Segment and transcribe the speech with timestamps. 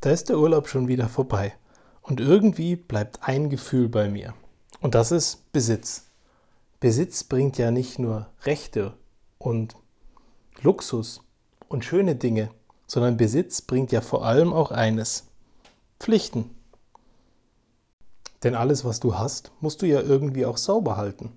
[0.00, 1.54] Da ist der Urlaub schon wieder vorbei.
[2.02, 4.34] Und irgendwie bleibt ein Gefühl bei mir.
[4.80, 6.04] Und das ist Besitz.
[6.78, 8.94] Besitz bringt ja nicht nur Rechte
[9.38, 9.74] und
[10.60, 11.22] Luxus
[11.68, 12.50] und schöne Dinge,
[12.86, 15.26] sondern Besitz bringt ja vor allem auch eines.
[15.98, 16.50] Pflichten.
[18.42, 21.32] Denn alles, was du hast, musst du ja irgendwie auch sauber halten.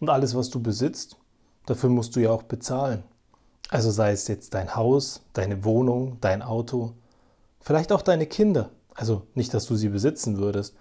[0.00, 1.16] Und alles, was du besitzt,
[1.66, 3.04] dafür musst du ja auch bezahlen.
[3.70, 6.92] Also sei es jetzt dein Haus, deine Wohnung, dein Auto,
[7.64, 8.70] vielleicht auch deine Kinder.
[8.94, 10.76] Also nicht, dass du sie besitzen würdest,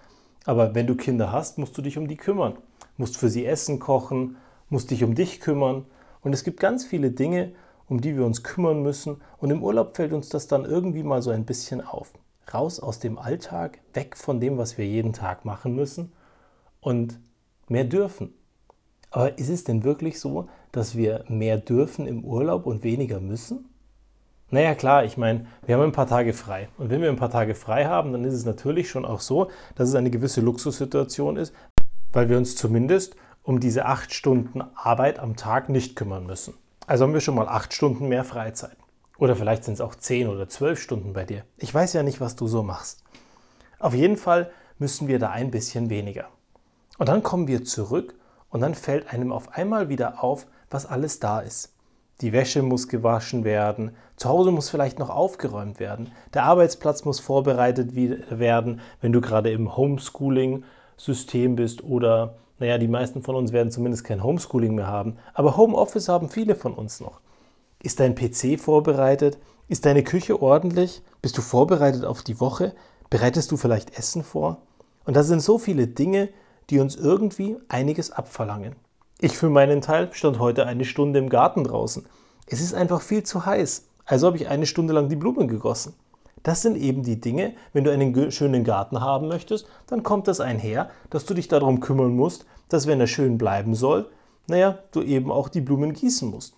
[0.46, 2.58] aber wenn du Kinder hast, musst du dich um die kümmern.
[2.98, 4.38] Musst für sie Essen kochen,
[4.70, 5.86] musst dich um dich kümmern.
[6.22, 7.54] Und es gibt ganz viele Dinge,
[7.88, 9.22] um die wir uns kümmern müssen.
[9.40, 12.14] Und im Urlaub fällt uns das dann irgendwie mal so ein bisschen auf.
[12.54, 16.12] Raus aus dem Alltag, weg von dem, was wir jeden Tag machen müssen
[16.82, 17.20] und
[17.70, 18.34] mehr dürfen.
[19.12, 23.70] Aber ist es denn wirklich so, dass wir mehr dürfen im Urlaub und weniger müssen?
[24.54, 26.70] Naja klar, ich meine, wir haben ein paar Tage frei.
[26.78, 29.50] Und wenn wir ein paar Tage frei haben, dann ist es natürlich schon auch so,
[29.74, 31.56] dass es eine gewisse Luxussituation ist,
[32.12, 36.54] weil wir uns zumindest um diese acht Stunden Arbeit am Tag nicht kümmern müssen.
[36.86, 38.78] Also haben wir schon mal acht Stunden mehr Freizeit.
[39.18, 41.46] Oder vielleicht sind es auch zehn oder zwölf Stunden bei dir.
[41.58, 43.04] Ich weiß ja nicht, was du so machst.
[43.80, 46.28] Auf jeden Fall müssen wir da ein bisschen weniger.
[47.00, 48.14] Und dann kommen wir zurück
[48.50, 51.73] und dann fällt einem auf einmal wieder auf, was alles da ist.
[52.22, 57.20] Die Wäsche muss gewaschen werden, zu Hause muss vielleicht noch aufgeräumt werden, der Arbeitsplatz muss
[57.20, 63.72] vorbereitet werden, wenn du gerade im Homeschooling-System bist oder, naja, die meisten von uns werden
[63.72, 67.20] zumindest kein Homeschooling mehr haben, aber Homeoffice haben viele von uns noch.
[67.82, 69.38] Ist dein PC vorbereitet?
[69.68, 71.02] Ist deine Küche ordentlich?
[71.22, 72.74] Bist du vorbereitet auf die Woche?
[73.10, 74.62] Bereitest du vielleicht Essen vor?
[75.06, 76.30] Und das sind so viele Dinge,
[76.70, 78.76] die uns irgendwie einiges abverlangen.
[79.24, 82.06] Ich für meinen Teil stand heute eine Stunde im Garten draußen.
[82.46, 85.94] Es ist einfach viel zu heiß, also habe ich eine Stunde lang die Blumen gegossen.
[86.44, 90.42] Das sind eben die Dinge, wenn du einen schönen Garten haben möchtest, dann kommt das
[90.42, 94.10] einher, dass du dich darum kümmern musst, dass wenn er schön bleiben soll,
[94.48, 96.58] naja, du eben auch die Blumen gießen musst.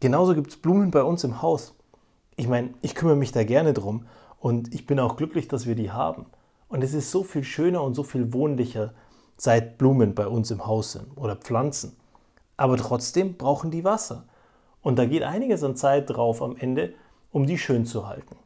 [0.00, 1.74] Genauso gibt es Blumen bei uns im Haus.
[2.36, 4.06] Ich meine, ich kümmere mich da gerne drum
[4.40, 6.24] und ich bin auch glücklich, dass wir die haben.
[6.68, 8.94] Und es ist so viel schöner und so viel wohnlicher,
[9.36, 11.94] seit Blumen bei uns im Haus sind oder Pflanzen.
[12.56, 14.24] Aber trotzdem brauchen die Wasser.
[14.82, 16.94] Und da geht einiges an Zeit drauf am Ende,
[17.32, 18.36] um die schön zu halten.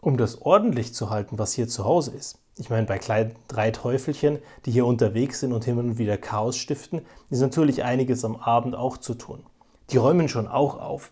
[0.00, 2.38] Um das ordentlich zu halten, was hier zu Hause ist.
[2.56, 6.56] Ich meine, bei kleinen drei Teufelchen, die hier unterwegs sind und hin und wieder Chaos
[6.56, 9.44] stiften, ist natürlich einiges am Abend auch zu tun.
[9.90, 11.10] Die räumen schon auch auf,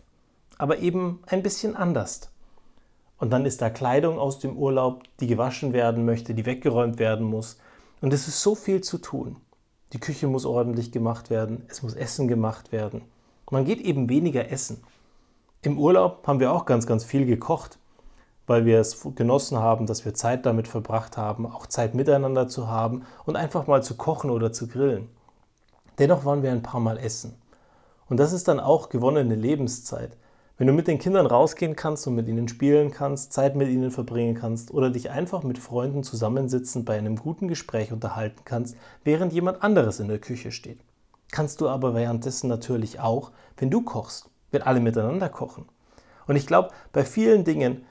[0.57, 2.31] aber eben ein bisschen anders.
[3.19, 7.27] Und dann ist da Kleidung aus dem Urlaub, die gewaschen werden möchte, die weggeräumt werden
[7.27, 7.59] muss.
[8.01, 9.37] Und es ist so viel zu tun.
[9.93, 13.03] Die Küche muss ordentlich gemacht werden, es muss Essen gemacht werden.
[13.51, 14.83] Man geht eben weniger essen.
[15.61, 17.79] Im Urlaub haben wir auch ganz, ganz viel gekocht,
[18.47, 22.69] weil wir es genossen haben, dass wir Zeit damit verbracht haben, auch Zeit miteinander zu
[22.69, 25.11] haben und einfach mal zu kochen oder zu grillen.
[25.99, 27.35] Dennoch waren wir ein paar Mal essen.
[28.09, 30.17] Und das ist dann auch gewonnene Lebenszeit.
[30.63, 33.91] Wenn du mit den Kindern rausgehen kannst und mit ihnen spielen kannst, Zeit mit ihnen
[33.91, 39.33] verbringen kannst oder dich einfach mit Freunden zusammensitzen bei einem guten Gespräch unterhalten kannst, während
[39.33, 40.79] jemand anderes in der Küche steht.
[41.33, 45.65] Kannst du aber währenddessen natürlich auch, wenn du kochst, wenn alle miteinander kochen.
[46.29, 47.85] Und ich glaube, bei vielen Dingen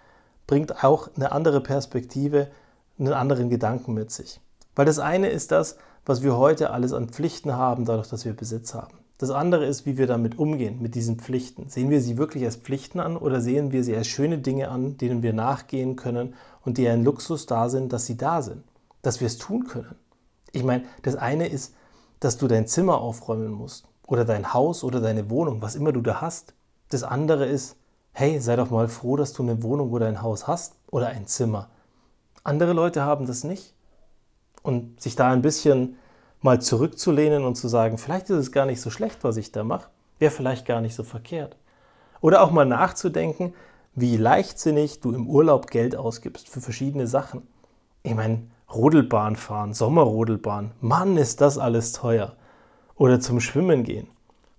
[0.48, 2.48] bringt auch eine andere Perspektive
[2.98, 4.40] einen anderen Gedanken mit sich.
[4.78, 8.32] Weil das eine ist das, was wir heute alles an Pflichten haben, dadurch, dass wir
[8.32, 8.98] Besitz haben.
[9.22, 11.70] Das andere ist, wie wir damit umgehen, mit diesen Pflichten.
[11.70, 14.98] Sehen wir sie wirklich als Pflichten an oder sehen wir sie als schöne Dinge an,
[14.98, 16.34] denen wir nachgehen können
[16.66, 18.64] und die ein Luxus da sind, dass sie da sind,
[19.04, 19.94] dass wir es tun können?
[20.54, 21.76] Ich meine, das eine ist,
[22.20, 26.02] dass du dein Zimmer aufräumen musst oder dein Haus oder deine Wohnung, was immer du
[26.02, 26.56] da hast.
[26.90, 27.76] Das andere ist,
[28.14, 31.28] hey, sei doch mal froh, dass du eine Wohnung oder ein Haus hast oder ein
[31.28, 31.70] Zimmer.
[32.44, 33.76] Andere Leute haben das nicht.
[34.64, 35.98] Und sich da ein bisschen
[36.42, 39.64] mal zurückzulehnen und zu sagen, vielleicht ist es gar nicht so schlecht, was ich da
[39.64, 41.56] mache, wäre vielleicht gar nicht so verkehrt.
[42.22, 43.54] Oder auch mal nachzudenken,
[43.94, 47.48] wie leichtsinnig du im Urlaub Geld ausgibst für verschiedene Sachen.
[48.04, 48.44] Ich meine,
[48.74, 52.36] Rodelbahn fahren, Sommerrodelbahn, Mann, ist das alles teuer.
[52.96, 54.08] Oder zum Schwimmen gehen.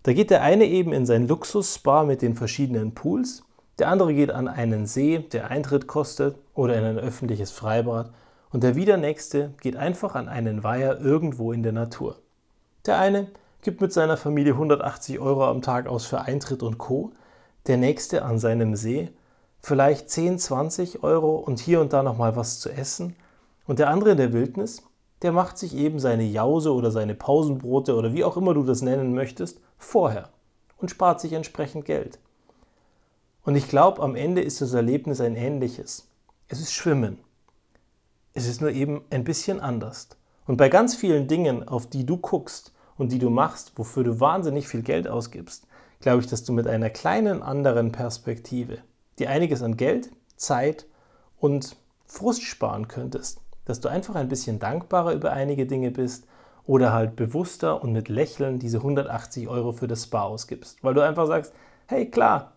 [0.03, 3.45] Da geht der eine eben in sein Luxusspa mit den verschiedenen Pools,
[3.79, 8.11] der andere geht an einen See, der Eintritt kostet, oder in ein öffentliches Freibad
[8.53, 12.17] und der wieder nächste geht einfach an einen Weiher irgendwo in der Natur.
[12.87, 13.29] Der eine
[13.63, 17.13] gibt mit seiner Familie 180 Euro am Tag aus für Eintritt und Co.
[17.67, 19.11] Der nächste an seinem See
[19.63, 23.15] vielleicht 10, 20 Euro und hier und da nochmal was zu essen.
[23.67, 24.83] Und der andere in der Wildnis,
[25.23, 28.83] der macht sich eben seine Jause oder seine Pausenbrote oder wie auch immer du das
[28.83, 30.29] nennen möchtest, vorher
[30.79, 32.19] und spart sich entsprechend Geld.
[33.45, 36.09] Und ich glaube, am Ende ist das Erlebnis ein ähnliches.
[36.49, 37.19] Es ist Schwimmen.
[38.35, 40.09] Es ist nur eben ein bisschen anders.
[40.47, 44.21] Und bei ganz vielen Dingen, auf die du guckst und die du machst, wofür du
[44.21, 45.67] wahnsinnig viel Geld ausgibst,
[46.01, 48.79] glaube ich, dass du mit einer kleinen anderen Perspektive
[49.19, 50.87] dir einiges an Geld, Zeit
[51.39, 51.77] und
[52.07, 53.41] Frust sparen könntest.
[53.67, 56.27] Dass du einfach ein bisschen dankbarer über einige Dinge bist
[56.67, 60.83] oder halt bewusster und mit Lächeln diese 180 Euro für das Spa ausgibst.
[60.83, 61.53] Weil du einfach sagst,
[61.87, 62.53] hey klar,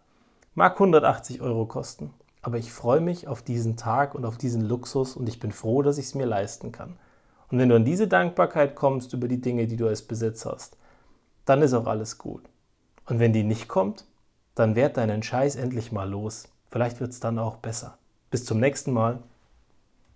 [0.54, 2.14] mag 180 Euro kosten,
[2.46, 5.82] aber ich freue mich auf diesen Tag und auf diesen Luxus und ich bin froh,
[5.82, 6.96] dass ich es mir leisten kann.
[7.50, 10.78] Und wenn du an diese Dankbarkeit kommst über die Dinge, die du als Besitz hast,
[11.46, 12.44] dann ist auch alles gut.
[13.08, 14.06] Und wenn die nicht kommt,
[14.54, 16.48] dann werd deinen Scheiß endlich mal los.
[16.70, 17.98] Vielleicht wird es dann auch besser.
[18.30, 19.24] Bis zum nächsten Mal.